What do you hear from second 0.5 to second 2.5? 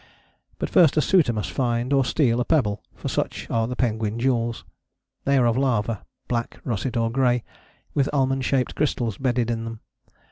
But first a suitor must find, or steal, a